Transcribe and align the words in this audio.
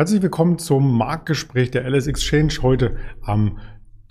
Herzlich 0.00 0.22
willkommen 0.22 0.60
zum 0.60 0.96
Marktgespräch 0.96 1.72
der 1.72 1.84
LS 1.84 2.06
Exchange 2.06 2.54
heute 2.62 2.98
am 3.20 3.58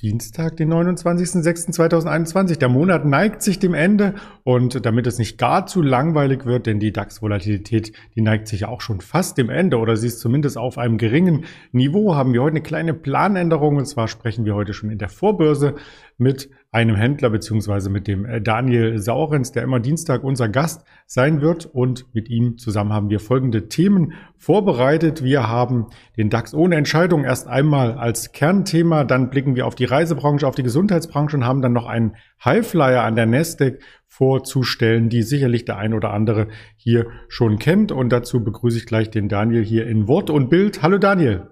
Dienstag, 0.01 0.57
den 0.57 0.69
29.06.2021. 0.73 2.59
Der 2.59 2.67
Monat 2.67 3.05
neigt 3.05 3.41
sich 3.41 3.57
dem 3.57 3.73
Ende 3.73 4.15
und 4.43 4.85
damit 4.85 5.07
es 5.07 5.17
nicht 5.17 5.37
gar 5.37 5.65
zu 5.65 5.81
langweilig 5.81 6.45
wird, 6.45 6.65
denn 6.65 6.81
die 6.81 6.91
DAX-Volatilität, 6.91 7.93
die 8.17 8.21
neigt 8.21 8.49
sich 8.49 8.65
auch 8.65 8.81
schon 8.81 8.99
fast 8.99 9.37
dem 9.37 9.49
Ende 9.49 9.77
oder 9.77 9.95
sie 9.95 10.07
ist 10.07 10.19
zumindest 10.19 10.57
auf 10.57 10.77
einem 10.77 10.97
geringen 10.97 11.45
Niveau, 11.71 12.15
haben 12.15 12.33
wir 12.33 12.41
heute 12.43 12.57
eine 12.57 12.63
kleine 12.63 12.93
Planänderung 12.93 13.77
und 13.77 13.85
zwar 13.85 14.09
sprechen 14.09 14.43
wir 14.43 14.55
heute 14.55 14.73
schon 14.73 14.91
in 14.91 14.97
der 14.97 15.07
Vorbörse 15.07 15.75
mit 16.17 16.49
einem 16.71 16.95
Händler 16.95 17.29
beziehungsweise 17.29 17.89
mit 17.89 18.07
dem 18.07 18.25
äh, 18.25 18.41
Daniel 18.41 18.99
Saurenz, 18.99 19.51
der 19.51 19.63
immer 19.63 19.79
Dienstag 19.79 20.23
unser 20.23 20.49
Gast 20.49 20.85
sein 21.05 21.41
wird. 21.41 21.65
Und 21.65 22.13
mit 22.13 22.29
ihm 22.29 22.57
zusammen 22.57 22.93
haben 22.93 23.09
wir 23.09 23.19
folgende 23.19 23.69
Themen 23.69 24.13
vorbereitet. 24.37 25.23
Wir 25.23 25.47
haben 25.47 25.87
den 26.17 26.29
DAX 26.29 26.53
ohne 26.53 26.75
Entscheidung 26.75 27.23
erst 27.23 27.47
einmal 27.47 27.93
als 27.93 28.31
Kernthema. 28.31 29.03
Dann 29.03 29.29
blicken 29.29 29.55
wir 29.55 29.65
auf 29.65 29.75
die 29.75 29.85
Reisebranche, 29.85 30.47
auf 30.47 30.55
die 30.55 30.63
Gesundheitsbranche 30.63 31.37
und 31.37 31.45
haben 31.45 31.61
dann 31.61 31.73
noch 31.73 31.87
einen 31.87 32.15
Highflyer 32.43 33.03
an 33.03 33.15
der 33.15 33.25
Nasdaq 33.25 33.79
vorzustellen, 34.07 35.09
die 35.09 35.21
sicherlich 35.21 35.65
der 35.65 35.77
ein 35.77 35.93
oder 35.93 36.13
andere 36.13 36.47
hier 36.75 37.07
schon 37.27 37.59
kennt. 37.59 37.91
Und 37.91 38.09
dazu 38.09 38.43
begrüße 38.43 38.77
ich 38.77 38.85
gleich 38.85 39.11
den 39.11 39.29
Daniel 39.29 39.63
hier 39.63 39.87
in 39.87 40.07
Wort 40.07 40.29
und 40.29 40.49
Bild. 40.49 40.81
Hallo 40.81 40.97
Daniel. 40.97 41.47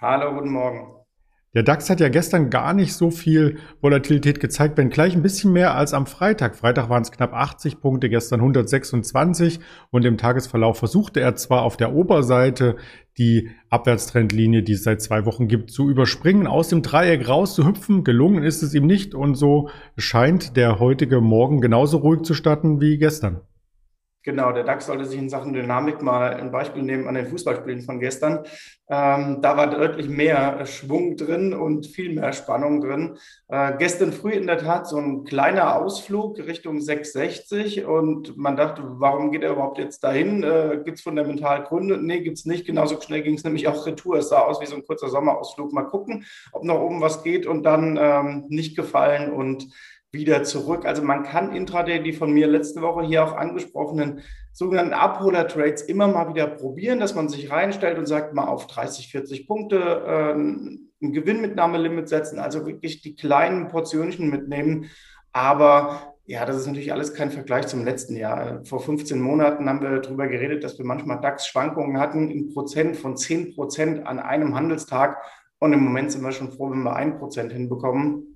Hallo, 0.00 0.34
guten 0.34 0.50
Morgen. 0.50 0.95
Der 1.56 1.62
DAX 1.62 1.88
hat 1.88 2.00
ja 2.00 2.10
gestern 2.10 2.50
gar 2.50 2.74
nicht 2.74 2.92
so 2.92 3.10
viel 3.10 3.56
Volatilität 3.80 4.40
gezeigt, 4.40 4.76
wenn 4.76 4.90
gleich 4.90 5.16
ein 5.16 5.22
bisschen 5.22 5.54
mehr 5.54 5.74
als 5.74 5.94
am 5.94 6.04
Freitag. 6.04 6.54
Freitag 6.54 6.90
waren 6.90 7.00
es 7.00 7.12
knapp 7.12 7.32
80 7.32 7.80
Punkte, 7.80 8.10
gestern 8.10 8.40
126 8.40 9.60
und 9.90 10.04
im 10.04 10.18
Tagesverlauf 10.18 10.76
versuchte 10.78 11.20
er 11.20 11.34
zwar 11.36 11.62
auf 11.62 11.78
der 11.78 11.94
Oberseite 11.94 12.76
die 13.16 13.48
Abwärtstrendlinie, 13.70 14.64
die 14.64 14.72
es 14.74 14.82
seit 14.82 15.00
zwei 15.00 15.24
Wochen 15.24 15.48
gibt, 15.48 15.70
zu 15.70 15.88
überspringen, 15.88 16.46
aus 16.46 16.68
dem 16.68 16.82
Dreieck 16.82 17.26
rauszuhüpfen. 17.26 18.04
Gelungen 18.04 18.44
ist 18.44 18.62
es 18.62 18.74
ihm 18.74 18.86
nicht 18.86 19.14
und 19.14 19.34
so 19.34 19.70
scheint 19.96 20.58
der 20.58 20.78
heutige 20.78 21.22
Morgen 21.22 21.62
genauso 21.62 21.96
ruhig 21.96 22.20
zu 22.20 22.34
starten 22.34 22.82
wie 22.82 22.98
gestern. 22.98 23.40
Genau, 24.26 24.50
der 24.50 24.64
DAX 24.64 24.86
sollte 24.86 25.04
sich 25.04 25.20
in 25.20 25.28
Sachen 25.28 25.52
Dynamik 25.52 26.02
mal 26.02 26.34
ein 26.34 26.50
Beispiel 26.50 26.82
nehmen 26.82 27.06
an 27.06 27.14
den 27.14 27.28
Fußballspielen 27.28 27.82
von 27.82 28.00
gestern. 28.00 28.40
Ähm, 28.88 29.38
da 29.40 29.56
war 29.56 29.70
deutlich 29.70 30.08
mehr 30.08 30.66
Schwung 30.66 31.16
drin 31.16 31.54
und 31.54 31.86
viel 31.86 32.12
mehr 32.12 32.32
Spannung 32.32 32.80
drin. 32.80 33.18
Äh, 33.46 33.74
gestern 33.78 34.12
früh 34.12 34.32
in 34.32 34.48
der 34.48 34.58
Tat 34.58 34.88
so 34.88 34.96
ein 34.96 35.22
kleiner 35.22 35.76
Ausflug 35.76 36.38
Richtung 36.38 36.80
660 36.80 37.84
und 37.84 38.36
man 38.36 38.56
dachte, 38.56 38.82
warum 38.84 39.30
geht 39.30 39.44
er 39.44 39.52
überhaupt 39.52 39.78
jetzt 39.78 40.02
dahin? 40.02 40.42
Äh, 40.42 40.80
gibt 40.84 40.98
es 40.98 41.04
fundamental 41.04 41.62
Gründe? 41.62 41.96
Nee, 41.96 42.22
gibt 42.22 42.38
es 42.38 42.46
nicht. 42.46 42.66
Genauso 42.66 43.00
schnell 43.00 43.22
ging 43.22 43.34
es 43.34 43.44
nämlich 43.44 43.68
auch 43.68 43.86
retour. 43.86 44.16
Es 44.16 44.30
sah 44.30 44.40
aus 44.40 44.60
wie 44.60 44.66
so 44.66 44.74
ein 44.74 44.84
kurzer 44.84 45.08
Sommerausflug. 45.08 45.72
Mal 45.72 45.84
gucken, 45.84 46.24
ob 46.50 46.64
noch 46.64 46.80
oben 46.80 47.00
was 47.00 47.22
geht 47.22 47.46
und 47.46 47.62
dann 47.62 47.96
ähm, 48.00 48.46
nicht 48.48 48.76
gefallen 48.76 49.32
und 49.32 49.68
wieder 50.16 50.42
zurück. 50.42 50.84
Also 50.84 51.02
man 51.02 51.22
kann 51.22 51.54
Intraday, 51.54 52.02
die 52.02 52.12
von 52.12 52.32
mir 52.32 52.48
letzte 52.48 52.82
Woche 52.82 53.04
hier 53.04 53.24
auch 53.24 53.36
angesprochenen 53.36 54.22
sogenannten 54.52 54.94
Abholer-Trades 54.94 55.82
immer 55.82 56.08
mal 56.08 56.28
wieder 56.28 56.46
probieren, 56.46 56.98
dass 56.98 57.14
man 57.14 57.28
sich 57.28 57.50
reinstellt 57.50 57.98
und 57.98 58.06
sagt, 58.06 58.34
mal 58.34 58.48
auf 58.48 58.66
30, 58.66 59.08
40 59.08 59.46
Punkte 59.46 59.76
äh, 59.78 60.32
ein 60.32 61.12
Gewinnmitnahmelimit 61.12 62.08
setzen, 62.08 62.38
also 62.38 62.66
wirklich 62.66 63.02
die 63.02 63.14
kleinen 63.14 63.68
Portionchen 63.68 64.30
mitnehmen. 64.30 64.86
Aber 65.32 66.14
ja, 66.24 66.44
das 66.44 66.56
ist 66.56 66.66
natürlich 66.66 66.92
alles 66.92 67.14
kein 67.14 67.30
Vergleich 67.30 67.68
zum 67.68 67.84
letzten 67.84 68.16
Jahr. 68.16 68.64
Vor 68.64 68.80
15 68.80 69.20
Monaten 69.20 69.68
haben 69.68 69.80
wir 69.80 70.00
darüber 70.00 70.26
geredet, 70.26 70.64
dass 70.64 70.78
wir 70.78 70.84
manchmal 70.84 71.20
DAX-Schwankungen 71.20 72.00
hatten 72.00 72.30
in 72.30 72.48
Prozent 72.52 72.96
von 72.96 73.16
10 73.16 73.54
Prozent 73.54 74.06
an 74.06 74.18
einem 74.18 74.54
Handelstag. 74.54 75.18
Und 75.58 75.72
im 75.72 75.80
Moment 75.80 76.10
sind 76.10 76.22
wir 76.22 76.32
schon 76.32 76.50
froh, 76.50 76.70
wenn 76.70 76.82
wir 76.82 76.96
ein 76.96 77.18
Prozent 77.18 77.52
hinbekommen. 77.52 78.35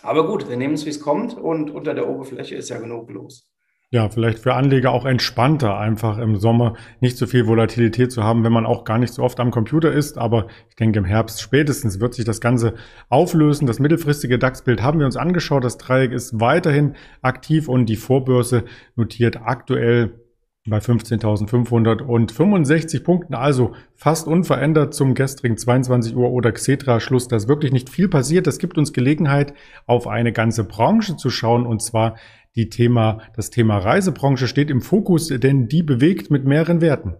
Aber 0.00 0.26
gut, 0.26 0.48
wir 0.48 0.56
nehmen 0.56 0.74
es, 0.74 0.86
wie 0.86 0.90
es 0.90 1.00
kommt 1.00 1.36
und 1.36 1.70
unter 1.70 1.94
der 1.94 2.08
Oberfläche 2.08 2.54
ist 2.54 2.70
ja 2.70 2.78
genug 2.78 3.10
los. 3.10 3.52
Ja, 3.94 4.08
vielleicht 4.08 4.38
für 4.38 4.54
Anleger 4.54 4.90
auch 4.90 5.04
entspannter, 5.04 5.76
einfach 5.76 6.16
im 6.16 6.36
Sommer 6.36 6.76
nicht 7.00 7.18
so 7.18 7.26
viel 7.26 7.46
Volatilität 7.46 8.10
zu 8.10 8.24
haben, 8.24 8.42
wenn 8.42 8.52
man 8.52 8.64
auch 8.64 8.84
gar 8.84 8.96
nicht 8.96 9.12
so 9.12 9.22
oft 9.22 9.38
am 9.38 9.50
Computer 9.50 9.92
ist. 9.92 10.16
Aber 10.16 10.46
ich 10.70 10.76
denke, 10.76 10.98
im 10.98 11.04
Herbst 11.04 11.42
spätestens 11.42 12.00
wird 12.00 12.14
sich 12.14 12.24
das 12.24 12.40
Ganze 12.40 12.72
auflösen. 13.10 13.66
Das 13.66 13.80
mittelfristige 13.80 14.38
DAX-Bild 14.38 14.82
haben 14.82 14.98
wir 14.98 15.04
uns 15.04 15.18
angeschaut. 15.18 15.62
Das 15.62 15.76
Dreieck 15.76 16.12
ist 16.12 16.40
weiterhin 16.40 16.94
aktiv 17.20 17.68
und 17.68 17.84
die 17.84 17.96
Vorbörse 17.96 18.64
notiert 18.96 19.42
aktuell 19.44 20.21
bei 20.68 20.78
15.565 20.78 23.02
Punkten, 23.02 23.34
also 23.34 23.74
fast 23.96 24.28
unverändert 24.28 24.94
zum 24.94 25.14
gestrigen 25.14 25.56
22 25.56 26.14
Uhr 26.14 26.30
oder 26.30 26.52
Xetra-Schluss. 26.52 27.26
Da 27.26 27.34
ist 27.36 27.48
wirklich 27.48 27.72
nicht 27.72 27.90
viel 27.90 28.08
passiert. 28.08 28.46
Das 28.46 28.58
gibt 28.58 28.78
uns 28.78 28.92
Gelegenheit, 28.92 29.54
auf 29.86 30.06
eine 30.06 30.32
ganze 30.32 30.62
Branche 30.64 31.16
zu 31.16 31.30
schauen 31.30 31.66
und 31.66 31.82
zwar 31.82 32.16
die 32.54 32.68
Thema, 32.68 33.22
das 33.34 33.50
Thema 33.50 33.78
Reisebranche 33.78 34.46
steht 34.46 34.70
im 34.70 34.82
Fokus, 34.82 35.28
denn 35.28 35.68
die 35.68 35.82
bewegt 35.82 36.30
mit 36.30 36.44
mehreren 36.44 36.80
Werten. 36.80 37.16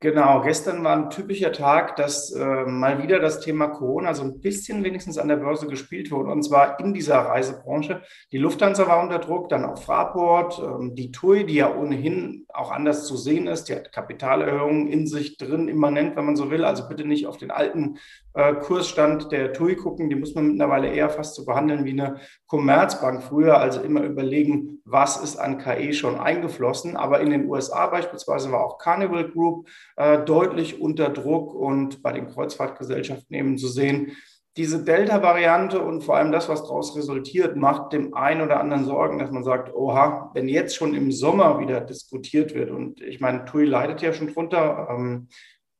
Genau, 0.00 0.42
gestern 0.42 0.84
war 0.84 0.96
ein 0.96 1.10
typischer 1.10 1.50
Tag, 1.50 1.96
dass 1.96 2.30
äh, 2.30 2.64
mal 2.66 3.02
wieder 3.02 3.18
das 3.18 3.40
Thema 3.40 3.66
Corona 3.66 4.14
so 4.14 4.22
ein 4.22 4.40
bisschen 4.40 4.84
wenigstens 4.84 5.18
an 5.18 5.26
der 5.26 5.38
Börse 5.38 5.66
gespielt 5.66 6.12
wurde, 6.12 6.30
und 6.30 6.44
zwar 6.44 6.78
in 6.78 6.94
dieser 6.94 7.16
Reisebranche. 7.18 8.02
Die 8.30 8.38
Lufthansa 8.38 8.86
war 8.86 9.02
unter 9.02 9.18
Druck, 9.18 9.48
dann 9.48 9.64
auch 9.64 9.82
Fraport, 9.82 10.62
ähm, 10.62 10.94
die 10.94 11.10
TUI, 11.10 11.44
die 11.46 11.56
ja 11.56 11.74
ohnehin 11.74 12.46
auch 12.58 12.72
anders 12.72 13.06
zu 13.06 13.16
sehen 13.16 13.46
ist, 13.46 13.64
die 13.68 13.74
hat 13.74 13.92
Kapitalerhöhungen 13.92 14.88
in 14.88 15.06
sich 15.06 15.36
drin, 15.36 15.68
immanent, 15.68 16.16
wenn 16.16 16.24
man 16.24 16.36
so 16.36 16.50
will. 16.50 16.64
Also 16.64 16.88
bitte 16.88 17.04
nicht 17.04 17.26
auf 17.26 17.36
den 17.36 17.50
alten 17.50 17.98
äh, 18.34 18.54
Kursstand 18.54 19.30
der 19.30 19.52
TUI 19.52 19.76
gucken, 19.76 20.10
die 20.10 20.16
muss 20.16 20.34
man 20.34 20.48
mittlerweile 20.48 20.88
eher 20.88 21.08
fast 21.08 21.36
so 21.36 21.44
behandeln 21.44 21.84
wie 21.84 21.92
eine 21.92 22.16
Commerzbank 22.46 23.22
früher, 23.22 23.58
also 23.58 23.80
immer 23.80 24.02
überlegen, 24.02 24.80
was 24.84 25.22
ist 25.22 25.36
an 25.36 25.58
KI 25.58 25.92
schon 25.92 26.18
eingeflossen. 26.18 26.96
Aber 26.96 27.20
in 27.20 27.30
den 27.30 27.48
USA 27.48 27.86
beispielsweise 27.86 28.50
war 28.50 28.64
auch 28.64 28.78
Carnival 28.78 29.30
Group, 29.30 29.68
äh, 29.96 30.24
deutlich 30.24 30.80
unter 30.80 31.10
Druck 31.10 31.54
und 31.54 32.02
bei 32.02 32.12
den 32.12 32.26
Kreuzfahrtgesellschaften 32.26 33.36
eben 33.36 33.56
zu 33.56 33.68
sehen, 33.68 34.16
diese 34.58 34.82
Delta-Variante 34.82 35.80
und 35.80 36.02
vor 36.02 36.16
allem 36.16 36.32
das, 36.32 36.48
was 36.48 36.64
daraus 36.64 36.96
resultiert, 36.96 37.54
macht 37.54 37.92
dem 37.92 38.14
einen 38.14 38.42
oder 38.42 38.58
anderen 38.58 38.84
Sorgen, 38.84 39.20
dass 39.20 39.30
man 39.30 39.44
sagt, 39.44 39.72
oha, 39.72 40.32
wenn 40.34 40.48
jetzt 40.48 40.74
schon 40.74 40.94
im 40.94 41.12
Sommer 41.12 41.60
wieder 41.60 41.80
diskutiert 41.80 42.54
wird 42.54 42.70
und 42.70 43.00
ich 43.00 43.20
meine, 43.20 43.44
TUI 43.44 43.64
leidet 43.64 44.02
ja 44.02 44.12
schon 44.12 44.34
drunter, 44.34 44.88
ähm, 44.90 45.28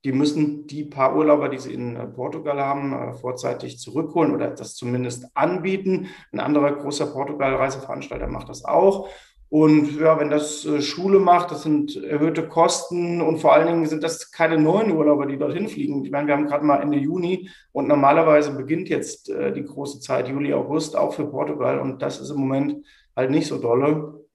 die 0.04 0.12
müssen 0.12 0.68
die 0.68 0.84
paar 0.84 1.16
Urlauber, 1.16 1.48
die 1.48 1.58
sie 1.58 1.74
in 1.74 1.96
äh, 1.96 2.06
Portugal 2.06 2.60
haben, 2.60 2.92
äh, 2.92 3.12
vorzeitig 3.14 3.80
zurückholen 3.80 4.32
oder 4.32 4.50
das 4.50 4.76
zumindest 4.76 5.26
anbieten. 5.34 6.06
Ein 6.32 6.38
anderer 6.38 6.70
großer 6.76 7.06
Portugal-Reiseveranstalter 7.06 8.28
macht 8.28 8.48
das 8.48 8.64
auch. 8.64 9.08
Und 9.50 9.98
ja, 9.98 10.20
wenn 10.20 10.28
das 10.28 10.66
äh, 10.66 10.82
Schule 10.82 11.18
macht, 11.18 11.50
das 11.50 11.62
sind 11.62 11.96
erhöhte 11.96 12.46
Kosten 12.46 13.22
und 13.22 13.38
vor 13.38 13.54
allen 13.54 13.66
Dingen 13.66 13.86
sind 13.86 14.02
das 14.02 14.30
keine 14.30 14.58
neuen 14.58 14.90
Urlauber, 14.90 15.24
die 15.24 15.38
dorthin 15.38 15.68
fliegen. 15.68 16.04
Ich 16.04 16.10
meine, 16.10 16.26
wir 16.26 16.34
haben 16.34 16.46
gerade 16.46 16.64
mal 16.64 16.82
Ende 16.82 16.98
Juni 16.98 17.48
und 17.72 17.88
normalerweise 17.88 18.54
beginnt 18.54 18.90
jetzt 18.90 19.30
äh, 19.30 19.52
die 19.52 19.64
große 19.64 20.00
Zeit, 20.00 20.28
Juli, 20.28 20.52
August, 20.52 20.96
auch 20.96 21.14
für 21.14 21.26
Portugal 21.26 21.80
und 21.80 22.02
das 22.02 22.20
ist 22.20 22.30
im 22.30 22.40
Moment 22.40 22.84
halt 23.16 23.30
nicht 23.30 23.46
so 23.46 23.58
dolle 23.58 24.26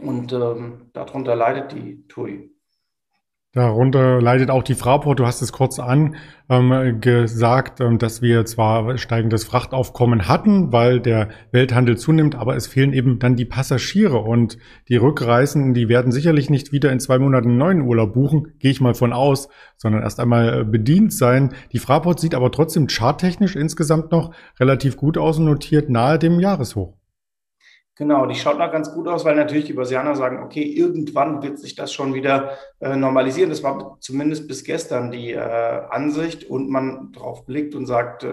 und 0.00 0.32
ähm, 0.32 0.90
darunter 0.94 1.36
leidet 1.36 1.72
die 1.72 2.06
TUI. 2.08 2.51
Darunter 3.54 4.22
leidet 4.22 4.50
auch 4.50 4.62
die 4.62 4.74
Fraport. 4.74 5.18
Du 5.18 5.26
hast 5.26 5.42
es 5.42 5.52
kurz 5.52 5.78
angesagt, 5.78 7.80
ähm, 7.80 7.86
ähm, 7.86 7.98
dass 7.98 8.22
wir 8.22 8.46
zwar 8.46 8.96
steigendes 8.96 9.44
Frachtaufkommen 9.44 10.26
hatten, 10.26 10.72
weil 10.72 11.00
der 11.00 11.28
Welthandel 11.50 11.98
zunimmt, 11.98 12.34
aber 12.34 12.56
es 12.56 12.66
fehlen 12.66 12.94
eben 12.94 13.18
dann 13.18 13.36
die 13.36 13.44
Passagiere 13.44 14.16
und 14.16 14.56
die 14.88 14.96
Rückreisenden, 14.96 15.74
die 15.74 15.90
werden 15.90 16.12
sicherlich 16.12 16.48
nicht 16.48 16.72
wieder 16.72 16.90
in 16.90 16.98
zwei 16.98 17.18
Monaten 17.18 17.50
einen 17.50 17.58
neuen 17.58 17.82
Urlaub 17.82 18.14
buchen, 18.14 18.54
gehe 18.58 18.70
ich 18.70 18.80
mal 18.80 18.94
von 18.94 19.12
aus, 19.12 19.50
sondern 19.76 20.02
erst 20.02 20.18
einmal 20.18 20.60
äh, 20.60 20.64
bedient 20.64 21.12
sein. 21.12 21.52
Die 21.72 21.78
Fraport 21.78 22.20
sieht 22.20 22.34
aber 22.34 22.52
trotzdem 22.52 22.86
charttechnisch 22.86 23.54
insgesamt 23.54 24.12
noch 24.12 24.34
relativ 24.58 24.96
gut 24.96 25.18
aus 25.18 25.38
und 25.38 25.44
notiert 25.44 25.90
nahe 25.90 26.18
dem 26.18 26.40
Jahreshoch. 26.40 26.94
Genau, 27.96 28.24
die 28.24 28.34
schaut 28.34 28.58
noch 28.58 28.72
ganz 28.72 28.90
gut 28.94 29.06
aus, 29.06 29.26
weil 29.26 29.36
natürlich 29.36 29.66
die 29.66 29.74
Börsianer 29.74 30.16
sagen, 30.16 30.42
okay, 30.42 30.62
irgendwann 30.62 31.42
wird 31.42 31.58
sich 31.58 31.74
das 31.74 31.92
schon 31.92 32.14
wieder 32.14 32.56
äh, 32.80 32.96
normalisieren. 32.96 33.50
Das 33.50 33.62
war 33.62 33.98
zumindest 34.00 34.48
bis 34.48 34.64
gestern 34.64 35.10
die 35.10 35.32
äh, 35.32 35.38
Ansicht 35.38 36.44
und 36.44 36.70
man 36.70 37.12
drauf 37.12 37.44
blickt 37.44 37.74
und 37.74 37.84
sagt, 37.84 38.24
äh, 38.24 38.32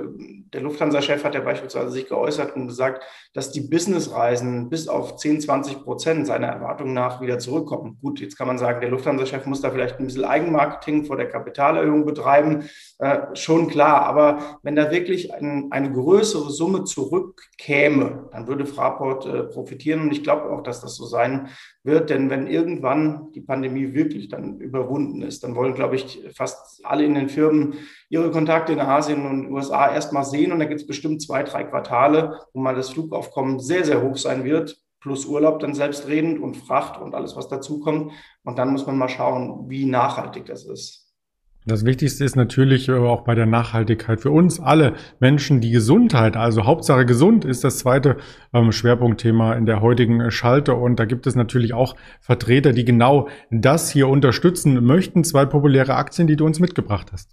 der 0.53 0.61
Lufthansa-Chef 0.61 1.25
hat 1.25 1.35
ja 1.35 1.41
beispielsweise 1.41 1.91
sich 1.91 2.07
geäußert 2.07 2.55
und 2.55 2.67
gesagt, 2.67 3.03
dass 3.33 3.51
die 3.51 3.59
Businessreisen 3.59 4.69
bis 4.69 4.87
auf 4.87 5.17
10, 5.17 5.41
20 5.41 5.83
Prozent 5.83 6.25
seiner 6.25 6.47
Erwartungen 6.47 6.93
nach 6.93 7.19
wieder 7.19 7.37
zurückkommen. 7.37 7.97
Gut, 8.01 8.21
jetzt 8.21 8.37
kann 8.37 8.47
man 8.47 8.57
sagen, 8.57 8.79
der 8.79 8.89
Lufthansa-Chef 8.89 9.45
muss 9.45 9.59
da 9.59 9.71
vielleicht 9.71 9.99
ein 9.99 10.05
bisschen 10.05 10.23
Eigenmarketing 10.23 11.03
vor 11.03 11.17
der 11.17 11.27
Kapitalerhöhung 11.27 12.05
betreiben. 12.05 12.63
Äh, 12.99 13.35
schon 13.35 13.67
klar, 13.67 14.03
aber 14.03 14.57
wenn 14.63 14.77
da 14.77 14.89
wirklich 14.89 15.33
ein, 15.33 15.67
eine 15.71 15.91
größere 15.91 16.49
Summe 16.49 16.85
zurückkäme, 16.85 18.29
dann 18.31 18.47
würde 18.47 18.65
Fraport 18.65 19.25
äh, 19.25 19.48
profitieren. 19.49 20.01
Und 20.01 20.11
ich 20.11 20.23
glaube 20.23 20.49
auch, 20.51 20.63
dass 20.63 20.81
das 20.81 20.95
so 20.95 21.05
sein 21.05 21.49
wird. 21.83 22.09
Denn 22.09 22.29
wenn 22.29 22.47
irgendwann 22.47 23.31
die 23.33 23.41
Pandemie 23.41 23.93
wirklich 23.93 24.29
dann 24.29 24.59
überwunden 24.59 25.21
ist, 25.21 25.43
dann 25.43 25.55
wollen, 25.55 25.73
glaube 25.73 25.95
ich, 25.95 26.23
fast 26.33 26.85
alle 26.85 27.03
in 27.03 27.15
den 27.15 27.29
Firmen 27.29 27.75
ihre 28.09 28.31
Kontakte 28.31 28.73
in 28.73 28.79
Asien 28.79 29.25
und 29.25 29.51
USA 29.51 29.93
erstmal 29.93 30.25
sehen. 30.25 30.51
Und 30.51 30.59
da 30.59 30.65
gibt 30.65 30.81
es 30.81 30.87
bestimmt 30.87 31.21
zwei, 31.21 31.43
drei 31.43 31.63
Quartale, 31.63 32.39
wo 32.53 32.59
mal 32.59 32.75
das 32.75 32.89
Flugaufkommen 32.89 33.59
sehr, 33.59 33.85
sehr 33.85 34.01
hoch 34.01 34.17
sein 34.17 34.43
wird 34.43 34.81
plus 35.01 35.25
Urlaub 35.25 35.59
dann 35.59 35.73
selbstredend 35.73 36.41
und 36.41 36.57
Fracht 36.57 36.99
und 36.99 37.15
alles, 37.15 37.35
was 37.35 37.47
dazukommt. 37.47 38.11
Und 38.43 38.59
dann 38.59 38.71
muss 38.71 38.85
man 38.85 38.97
mal 38.97 39.09
schauen, 39.09 39.69
wie 39.69 39.85
nachhaltig 39.85 40.45
das 40.45 40.65
ist. 40.65 41.08
Das 41.69 41.85
Wichtigste 41.85 42.25
ist 42.25 42.35
natürlich 42.35 42.89
auch 42.89 43.21
bei 43.21 43.35
der 43.35 43.45
Nachhaltigkeit 43.45 44.19
für 44.21 44.31
uns 44.31 44.59
alle 44.59 44.95
Menschen 45.19 45.61
die 45.61 45.69
Gesundheit. 45.69 46.35
Also 46.35 46.65
Hauptsache 46.65 47.05
gesund 47.05 47.45
ist 47.45 47.63
das 47.63 47.77
zweite 47.77 48.17
ähm, 48.53 48.71
Schwerpunktthema 48.71 49.53
in 49.53 49.67
der 49.67 49.79
heutigen 49.79 50.31
Schalte. 50.31 50.73
Und 50.73 50.99
da 50.99 51.05
gibt 51.05 51.27
es 51.27 51.35
natürlich 51.35 51.75
auch 51.75 51.95
Vertreter, 52.21 52.73
die 52.73 52.85
genau 52.85 53.27
das 53.51 53.91
hier 53.91 54.07
unterstützen 54.07 54.83
möchten. 54.83 55.23
Zwei 55.23 55.45
populäre 55.45 55.93
Aktien, 55.93 56.27
die 56.27 56.35
du 56.35 56.45
uns 56.47 56.59
mitgebracht 56.59 57.11
hast. 57.11 57.29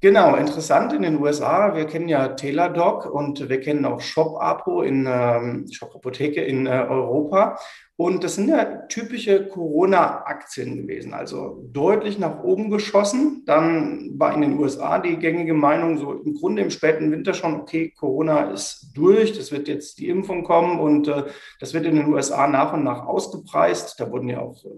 Genau, 0.00 0.34
interessant 0.36 0.94
in 0.94 1.02
den 1.02 1.20
USA. 1.20 1.74
Wir 1.76 1.84
kennen 1.84 2.08
ja 2.08 2.28
Teladoc 2.28 3.04
und 3.04 3.50
wir 3.50 3.60
kennen 3.60 3.84
auch 3.84 4.00
Shop 4.00 4.40
Apo 4.40 4.80
in 4.80 5.06
ähm, 5.06 5.66
Shop 5.70 5.94
Apotheke 5.94 6.40
in 6.40 6.66
äh, 6.66 6.70
Europa. 6.70 7.58
Und 8.00 8.24
das 8.24 8.36
sind 8.36 8.48
ja 8.48 8.64
typische 8.88 9.46
Corona-Aktien 9.46 10.74
gewesen, 10.74 11.12
also 11.12 11.68
deutlich 11.70 12.18
nach 12.18 12.42
oben 12.42 12.70
geschossen. 12.70 13.42
Dann 13.44 14.18
war 14.18 14.34
in 14.34 14.40
den 14.40 14.58
USA 14.58 14.98
die 14.98 15.18
gängige 15.18 15.52
Meinung 15.52 15.98
so 15.98 16.14
im 16.14 16.32
Grunde 16.32 16.62
im 16.62 16.70
späten 16.70 17.12
Winter 17.12 17.34
schon, 17.34 17.60
okay, 17.60 17.90
Corona 17.90 18.52
ist 18.52 18.92
durch, 18.94 19.36
das 19.36 19.52
wird 19.52 19.68
jetzt 19.68 19.98
die 19.98 20.08
Impfung 20.08 20.44
kommen 20.44 20.80
und 20.80 21.08
äh, 21.08 21.24
das 21.60 21.74
wird 21.74 21.84
in 21.84 21.96
den 21.96 22.06
USA 22.06 22.46
nach 22.46 22.72
und 22.72 22.84
nach 22.84 23.04
ausgepreist. 23.04 24.00
Da 24.00 24.10
wurden 24.10 24.30
ja 24.30 24.40
auch 24.40 24.64
äh, 24.64 24.70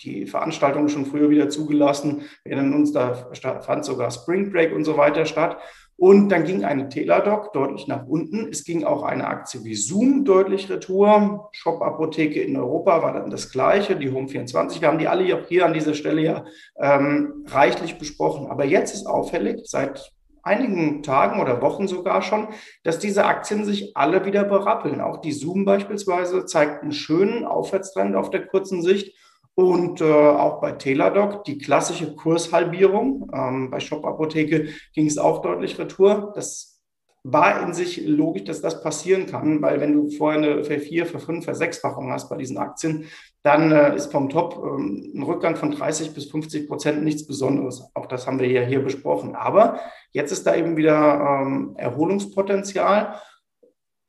die 0.00 0.26
Veranstaltungen 0.26 0.88
schon 0.88 1.06
früher 1.06 1.30
wieder 1.30 1.48
zugelassen. 1.48 2.22
Wir 2.44 2.52
erinnern 2.52 2.74
uns, 2.74 2.92
da 2.92 3.28
fand 3.60 3.86
sogar 3.86 4.12
Spring 4.12 4.52
Break 4.52 4.72
und 4.72 4.84
so 4.84 4.96
weiter 4.96 5.24
statt. 5.24 5.56
Und 6.00 6.28
dann 6.28 6.44
ging 6.44 6.64
eine 6.64 6.88
Teladoc 6.88 7.52
deutlich 7.52 7.88
nach 7.88 8.06
unten. 8.06 8.46
Es 8.52 8.62
ging 8.62 8.84
auch 8.84 9.02
eine 9.02 9.26
Aktie 9.26 9.64
wie 9.64 9.74
Zoom 9.74 10.24
deutlich 10.24 10.70
retour. 10.70 11.48
Shop-Apotheke 11.50 12.40
in 12.40 12.56
Europa 12.56 13.02
war 13.02 13.14
dann 13.14 13.30
das 13.30 13.50
Gleiche, 13.50 13.96
die 13.96 14.08
Home24. 14.08 14.80
Wir 14.80 14.86
haben 14.86 14.98
die 14.98 15.08
alle 15.08 15.34
auch 15.34 15.48
hier 15.48 15.66
an 15.66 15.74
dieser 15.74 15.94
Stelle 15.94 16.22
ja 16.22 16.44
ähm, 16.80 17.44
reichlich 17.46 17.98
besprochen. 17.98 18.46
Aber 18.46 18.64
jetzt 18.64 18.94
ist 18.94 19.06
auffällig, 19.06 19.62
seit 19.64 20.12
einigen 20.44 21.02
Tagen 21.02 21.40
oder 21.40 21.60
Wochen 21.62 21.88
sogar 21.88 22.22
schon, 22.22 22.46
dass 22.84 23.00
diese 23.00 23.24
Aktien 23.24 23.64
sich 23.64 23.96
alle 23.96 24.24
wieder 24.24 24.44
berappeln. 24.44 25.00
Auch 25.00 25.20
die 25.20 25.32
Zoom 25.32 25.64
beispielsweise 25.64 26.46
zeigt 26.46 26.82
einen 26.82 26.92
schönen 26.92 27.44
Aufwärtstrend 27.44 28.14
auf 28.14 28.30
der 28.30 28.46
kurzen 28.46 28.82
Sicht. 28.82 29.16
Und 29.58 30.00
äh, 30.00 30.04
auch 30.04 30.60
bei 30.60 30.70
Teladoc 30.70 31.42
die 31.42 31.58
klassische 31.58 32.14
Kurshalbierung. 32.14 33.28
Ähm, 33.34 33.72
bei 33.72 33.80
Shop 33.80 34.04
Apotheke 34.04 34.68
ging 34.94 35.06
es 35.06 35.18
auch 35.18 35.42
deutlich 35.42 35.76
retour. 35.80 36.30
Das 36.36 36.80
war 37.24 37.60
in 37.64 37.74
sich 37.74 38.06
logisch, 38.06 38.44
dass 38.44 38.62
das 38.62 38.84
passieren 38.84 39.26
kann, 39.26 39.60
weil 39.60 39.80
wenn 39.80 39.94
du 39.94 40.10
vorher 40.10 40.40
eine 40.40 40.62
Ver4, 40.62 41.06
Ver5, 41.06 41.44
Ver6-Fachung 41.44 42.12
hast 42.12 42.28
bei 42.28 42.36
diesen 42.36 42.56
Aktien, 42.56 43.06
dann 43.42 43.72
äh, 43.72 43.96
ist 43.96 44.12
vom 44.12 44.28
Top 44.28 44.62
ähm, 44.64 45.10
ein 45.12 45.24
Rückgang 45.24 45.56
von 45.56 45.72
30 45.72 46.14
bis 46.14 46.30
50 46.30 46.68
Prozent 46.68 47.02
nichts 47.02 47.26
Besonderes. 47.26 47.82
Auch 47.94 48.06
das 48.06 48.28
haben 48.28 48.38
wir 48.38 48.46
ja 48.46 48.62
hier 48.62 48.84
besprochen. 48.84 49.34
Aber 49.34 49.80
jetzt 50.12 50.30
ist 50.30 50.46
da 50.46 50.54
eben 50.54 50.76
wieder 50.76 51.42
ähm, 51.42 51.74
Erholungspotenzial. 51.76 53.16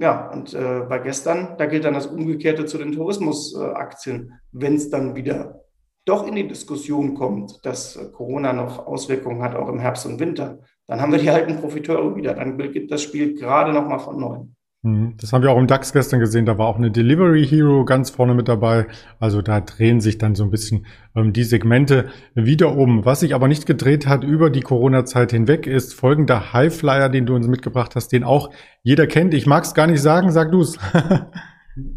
Ja, 0.01 0.31
und 0.31 0.53
äh, 0.53 0.85
bei 0.87 0.99
gestern, 0.99 1.57
da 1.57 1.65
gilt 1.65 1.83
dann 1.83 1.93
das 1.93 2.07
Umgekehrte 2.07 2.65
zu 2.65 2.77
den 2.77 2.93
Tourismusaktien. 2.93 4.31
Äh, 4.31 4.35
Wenn 4.53 4.75
es 4.75 4.89
dann 4.89 5.15
wieder 5.15 5.65
doch 6.05 6.25
in 6.25 6.35
die 6.35 6.47
Diskussion 6.47 7.15
kommt, 7.15 7.65
dass 7.65 7.97
äh, 7.97 8.09
Corona 8.11 8.53
noch 8.53 8.87
Auswirkungen 8.87 9.43
hat, 9.43 9.55
auch 9.55 9.67
im 9.67 9.79
Herbst 9.79 10.05
und 10.05 10.19
Winter, 10.21 10.59
dann 10.87 11.01
haben 11.01 11.11
wir 11.11 11.19
die 11.19 11.29
alten 11.29 11.59
Profiteure 11.59 12.15
wieder. 12.15 12.33
Dann 12.33 12.55
beginnt 12.55 12.91
das 12.91 13.03
Spiel 13.03 13.35
gerade 13.35 13.73
nochmal 13.73 13.99
von 13.99 14.19
neuem. 14.19 14.55
Mhm. 14.81 15.15
Das 15.19 15.33
haben 15.33 15.43
wir 15.43 15.51
auch 15.51 15.57
im 15.57 15.67
DAX 15.67 15.91
gestern 15.91 16.19
gesehen. 16.21 16.45
Da 16.45 16.57
war 16.57 16.67
auch 16.67 16.77
eine 16.77 16.89
Delivery 16.89 17.45
Hero 17.45 17.83
ganz 17.83 18.09
vorne 18.09 18.33
mit 18.33 18.47
dabei. 18.47 18.87
Also 19.19 19.41
da 19.41 19.59
drehen 19.59 19.99
sich 19.99 20.17
dann 20.17 20.35
so 20.35 20.43
ein 20.43 20.51
bisschen 20.51 20.85
ähm, 21.15 21.33
die 21.33 21.43
Segmente 21.43 22.09
wieder 22.33 22.75
um. 22.75 23.03
Was 23.03 23.19
sich 23.19 23.35
aber 23.35 23.49
nicht 23.49 23.65
gedreht 23.65 24.07
hat 24.07 24.23
über 24.23 24.49
die 24.49 24.61
Corona-Zeit 24.61 25.31
hinweg, 25.31 25.67
ist 25.67 25.93
folgender 25.93 26.53
Highflyer, 26.53 27.09
den 27.09 27.25
du 27.25 27.35
uns 27.35 27.47
mitgebracht 27.47 27.95
hast, 27.95 28.09
den 28.13 28.23
auch 28.23 28.51
jeder 28.81 29.05
kennt. 29.05 29.33
Ich 29.33 29.45
mag 29.45 29.65
es 29.65 29.73
gar 29.73 29.87
nicht 29.87 30.01
sagen, 30.01 30.31
sag 30.31 30.51
du's. 30.51 30.77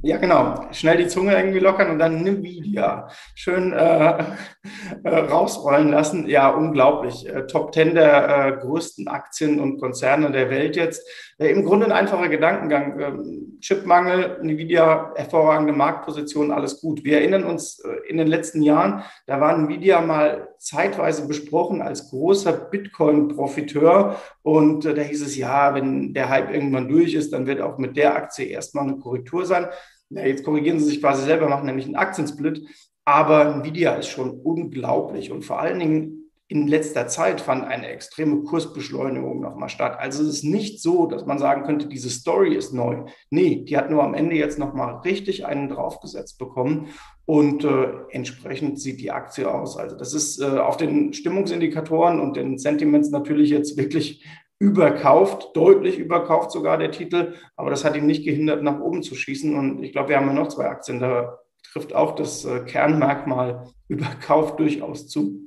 Ja, 0.03 0.17
genau. 0.17 0.67
Schnell 0.73 0.97
die 0.97 1.07
Zunge 1.07 1.37
irgendwie 1.37 1.59
lockern 1.61 1.91
und 1.91 1.99
dann 1.99 2.27
Nvidia 2.27 3.09
schön 3.35 3.73
äh, 3.73 4.25
äh, 5.05 5.09
rausrollen 5.09 5.91
lassen. 5.91 6.29
Ja, 6.29 6.51
unglaublich. 6.51 7.29
Äh, 7.29 7.47
Top 7.47 7.73
10 7.73 7.95
der 7.95 8.29
äh, 8.29 8.53
größten 8.61 9.09
Aktien 9.09 9.61
und 9.61 9.79
Konzerne 9.79 10.31
der 10.31 10.51
Welt 10.51 10.77
jetzt. 10.77 11.07
Äh, 11.39 11.51
Im 11.51 11.65
Grunde 11.65 11.87
ein 11.87 11.93
einfacher 11.93 12.29
Gedankengang. 12.29 13.01
Ähm, 13.01 13.59
Chipmangel, 13.61 14.39
Nvidia, 14.43 15.13
hervorragende 15.15 15.73
Marktposition, 15.73 16.51
alles 16.51 16.81
gut. 16.81 17.05
Wir 17.05 17.19
erinnern 17.19 17.45
uns 17.45 17.79
äh, 17.81 18.09
in 18.09 18.19
den 18.19 18.27
letzten 18.27 18.63
Jahren, 18.63 19.03
da 19.27 19.41
war 19.41 19.55
Nvidia 19.55 20.01
mal 20.01 20.49
zeitweise 20.59 21.27
besprochen 21.27 21.83
als 21.83 22.11
großer 22.11 22.53
Bitcoin-Profiteur. 22.53 24.17
Und 24.43 24.85
da 24.85 25.01
hieß 25.01 25.23
es, 25.23 25.37
ja, 25.37 25.75
wenn 25.75 26.15
der 26.15 26.29
Hype 26.29 26.53
irgendwann 26.53 26.89
durch 26.89 27.15
ist, 27.15 27.33
dann 27.33 27.47
wird 27.47 27.61
auch 27.61 27.79
mit 27.79 27.97
der 27.97 28.15
Aktie 28.15 28.47
erstmal 28.47 28.85
eine 28.85 28.99
Korrektur 28.99 29.45
sein. 29.45 29.67
Jetzt 30.11 30.45
korrigieren 30.45 30.79
sie 30.79 30.87
sich 30.87 31.01
quasi 31.01 31.25
selber, 31.25 31.49
machen 31.49 31.67
nämlich 31.67 31.87
einen 31.87 31.97
Aktiensplit. 31.97 32.67
Aber 33.05 33.57
Nvidia 33.57 33.95
ist 33.95 34.09
schon 34.09 34.31
unglaublich 34.31 35.33
und 35.33 35.45
vor 35.45 35.61
allen 35.61 35.79
Dingen 35.79 36.23
in 36.53 36.69
letzter 36.69 37.07
Zeit 37.07 37.41
fand 37.41 37.65
eine 37.65 37.89
extreme 37.89 38.43
Kursbeschleunigung 38.43 39.41
nochmal 39.41 39.71
statt. 39.71 39.97
Also 39.99 40.23
es 40.23 40.29
ist 40.29 40.45
nicht 40.45 40.83
so, 40.83 41.07
dass 41.07 41.25
man 41.25 41.39
sagen 41.39 41.65
könnte, 41.65 41.87
diese 41.87 42.11
Story 42.11 42.55
ist 42.55 42.75
neu. 42.75 43.05
Nee, 43.31 43.65
die 43.65 43.75
hat 43.75 43.91
nur 43.91 44.05
am 44.05 44.13
Ende 44.13 44.37
jetzt 44.37 44.59
nochmal 44.59 44.97
richtig 44.97 45.47
einen 45.47 45.71
draufgesetzt 45.71 46.39
bekommen 46.39 46.89
und 47.25 47.65
äh, 47.65 47.93
entsprechend 48.11 48.79
sieht 48.79 49.01
die 49.01 49.11
Aktie 49.11 49.51
aus. 49.51 49.79
Also 49.79 49.97
das 49.97 50.13
ist 50.13 50.43
äh, 50.43 50.59
auf 50.59 50.77
den 50.77 51.15
Stimmungsindikatoren 51.15 52.21
und 52.21 52.37
den 52.37 52.59
Sentiments 52.59 53.09
natürlich 53.09 53.49
jetzt 53.49 53.79
wirklich 53.79 54.23
überkauft, 54.63 55.57
deutlich 55.57 55.99
überkauft 55.99 56.53
sogar 56.53 56.79
der 56.79 56.93
Titel, 56.93 57.35
aber 57.57 57.71
das 57.71 57.85
hat 57.85 57.97
ihn 57.97 58.07
nicht 58.07 58.25
gehindert, 58.25 58.63
nach 58.63 58.79
oben 58.79 59.03
zu 59.03 59.17
schießen. 59.17 59.57
Und 59.57 59.83
ich 59.83 59.91
glaube, 59.91 60.11
wir 60.11 60.17
haben 60.17 60.29
ja 60.29 60.33
noch 60.33 60.49
zwei 60.49 60.67
Aktien, 60.67 61.01
da 61.01 61.39
trifft 61.73 61.95
auch 61.95 62.15
das 62.15 62.45
äh, 62.45 62.61
Kernmerkmal 62.61 63.67
überkauft 63.89 64.61
durchaus 64.61 65.09
zu. 65.09 65.41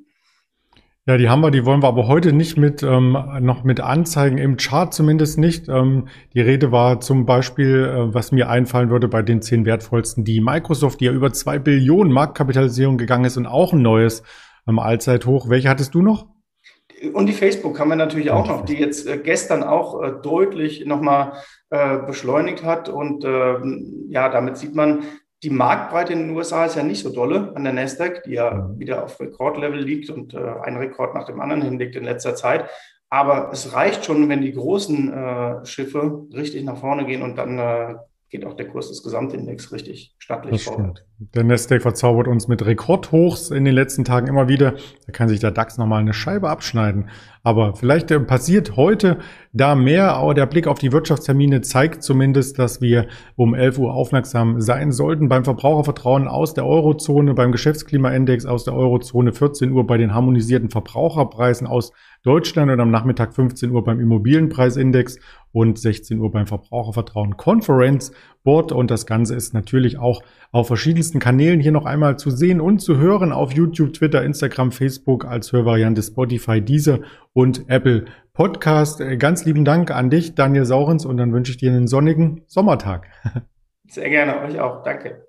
Ja, 1.07 1.17
die 1.17 1.29
haben 1.29 1.41
wir, 1.41 1.51
die 1.51 1.65
wollen 1.65 1.81
wir 1.81 1.87
aber 1.87 2.07
heute 2.07 2.33
nicht 2.33 2.57
mit 2.57 2.83
ähm, 2.83 3.15
noch 3.39 3.63
mit 3.63 3.79
anzeigen, 3.79 4.37
im 4.37 4.57
Chart 4.57 4.93
zumindest 4.93 5.37
nicht. 5.37 5.69
Ähm, 5.69 6.07
die 6.33 6.41
Rede 6.41 6.71
war 6.71 6.99
zum 6.99 7.25
Beispiel, 7.25 7.85
äh, 7.85 8.13
was 8.13 8.31
mir 8.31 8.49
einfallen 8.49 8.89
würde 8.89 9.07
bei 9.07 9.21
den 9.21 9.41
zehn 9.41 9.65
wertvollsten, 9.65 10.25
die 10.25 10.41
Microsoft, 10.41 10.99
die 10.99 11.05
ja 11.05 11.11
über 11.11 11.31
zwei 11.31 11.57
Billionen 11.59 12.11
Marktkapitalisierung 12.11 12.97
gegangen 12.97 13.25
ist 13.25 13.37
und 13.37 13.45
auch 13.45 13.71
ein 13.71 13.83
neues 13.83 14.23
ähm, 14.67 14.79
Allzeithoch. 14.79 15.47
Welche 15.47 15.69
hattest 15.69 15.93
du 15.93 16.01
noch? 16.01 16.34
Und 17.11 17.27
die 17.27 17.33
Facebook 17.33 17.79
haben 17.79 17.89
wir 17.89 17.95
natürlich 17.95 18.31
auch 18.31 18.47
noch, 18.47 18.65
die 18.65 18.75
jetzt 18.75 19.07
äh, 19.07 19.17
gestern 19.17 19.63
auch 19.63 20.01
äh, 20.01 20.13
deutlich 20.21 20.85
nochmal 20.85 21.33
äh, 21.69 21.97
beschleunigt 21.97 22.63
hat. 22.63 22.89
Und 22.89 23.23
äh, 23.23 23.55
ja, 24.09 24.29
damit 24.29 24.57
sieht 24.57 24.75
man, 24.75 25.03
die 25.43 25.49
Marktbreite 25.49 26.13
in 26.13 26.27
den 26.27 26.35
USA 26.35 26.65
ist 26.65 26.75
ja 26.75 26.83
nicht 26.83 27.03
so 27.03 27.09
dolle 27.09 27.51
an 27.55 27.63
der 27.63 27.73
Nasdaq, 27.73 28.23
die 28.23 28.33
ja 28.33 28.51
mhm. 28.51 28.79
wieder 28.79 29.03
auf 29.03 29.19
Rekordlevel 29.19 29.79
liegt 29.79 30.09
und 30.09 30.33
äh, 30.33 30.37
einen 30.37 30.77
Rekord 30.77 31.13
nach 31.13 31.25
dem 31.25 31.39
anderen 31.39 31.61
hinlegt 31.61 31.95
in 31.95 32.03
letzter 32.03 32.35
Zeit. 32.35 32.69
Aber 33.09 33.49
es 33.51 33.73
reicht 33.73 34.05
schon, 34.05 34.27
wenn 34.29 34.41
die 34.41 34.53
großen 34.53 35.13
äh, 35.13 35.65
Schiffe 35.65 36.27
richtig 36.33 36.63
nach 36.63 36.77
vorne 36.77 37.05
gehen 37.05 37.21
und 37.21 37.37
dann 37.37 37.59
äh, 37.59 37.95
geht 38.29 38.45
auch 38.45 38.55
der 38.55 38.67
Kurs 38.67 38.89
des 38.89 39.03
Gesamtindex 39.03 39.71
richtig 39.71 40.15
stattlich 40.17 40.63
vorwärts. 40.63 41.01
Der 41.17 41.43
Nasdaq 41.43 41.81
verzaubert 41.81 42.27
uns 42.27 42.47
mit 42.47 42.65
Rekordhochs 42.65 43.51
in 43.51 43.65
den 43.65 43.75
letzten 43.75 44.03
Tagen 44.03 44.27
immer 44.27 44.47
wieder. 44.47 44.75
Da 45.05 45.11
kann 45.11 45.29
sich 45.29 45.39
der 45.39 45.51
DAX 45.51 45.77
nochmal 45.77 46.01
eine 46.01 46.13
Scheibe 46.13 46.49
abschneiden. 46.49 47.09
Aber 47.45 47.75
vielleicht 47.75 48.09
äh, 48.09 48.19
passiert 48.19 48.75
heute 48.75 49.19
da 49.53 49.75
mehr. 49.75 50.15
Aber 50.15 50.33
der 50.33 50.47
Blick 50.47 50.65
auf 50.65 50.79
die 50.79 50.91
Wirtschaftstermine 50.91 51.61
zeigt 51.61 52.01
zumindest, 52.01 52.57
dass 52.57 52.81
wir 52.81 53.05
um 53.35 53.53
11 53.53 53.77
Uhr 53.77 53.93
aufmerksam 53.93 54.59
sein 54.61 54.91
sollten. 54.91 55.29
Beim 55.29 55.45
Verbrauchervertrauen 55.45 56.27
aus 56.27 56.55
der 56.55 56.65
Eurozone, 56.65 57.35
beim 57.35 57.51
Geschäftsklimaindex 57.51 58.47
aus 58.47 58.63
der 58.63 58.73
Eurozone 58.73 59.31
14 59.31 59.71
Uhr 59.71 59.85
bei 59.85 59.97
den 59.97 60.15
harmonisierten 60.15 60.71
Verbraucherpreisen 60.71 61.67
aus 61.67 61.93
Deutschland 62.23 62.71
und 62.71 62.79
am 62.79 62.89
Nachmittag 62.89 63.35
15 63.35 63.69
Uhr 63.69 63.83
beim 63.83 63.99
Immobilienpreisindex 63.99 65.19
und 65.51 65.77
16 65.77 66.19
Uhr 66.19 66.31
beim 66.31 66.47
Verbrauchervertrauen 66.47 67.37
Conference 67.37 68.11
Board. 68.43 68.71
Und 68.71 68.89
das 68.89 69.05
Ganze 69.05 69.35
ist 69.35 69.53
natürlich 69.53 69.99
auch 69.99 70.23
auf 70.51 70.65
verschiedensten 70.65 71.19
Kanälen 71.19 71.59
hier 71.59 71.71
noch 71.71 71.85
einmal 71.85 72.17
zu 72.17 72.31
sehen 72.31 72.59
und 72.59 72.79
zu 72.79 72.97
hören 72.97 73.31
auf 73.31 73.53
YouTube, 73.53 73.93
Twitter, 73.93 74.23
Instagram, 74.23 74.71
Facebook 74.71 75.25
als 75.25 75.51
Hörvariante 75.51 76.01
Spotify, 76.01 76.61
diese 76.61 77.01
und 77.35 77.69
Apple 77.69 78.05
Podcast. 78.33 79.03
Ganz 79.19 79.45
lieben 79.45 79.65
Dank 79.65 79.91
an 79.91 80.09
dich, 80.09 80.35
Daniel 80.35 80.65
Saurens, 80.65 81.05
und 81.05 81.17
dann 81.17 81.33
wünsche 81.33 81.51
ich 81.51 81.57
dir 81.57 81.69
einen 81.69 81.87
sonnigen 81.87 82.43
Sommertag. 82.47 83.07
Sehr 83.87 84.09
gerne, 84.09 84.41
euch 84.41 84.59
auch. 84.59 84.81
Danke. 84.83 85.24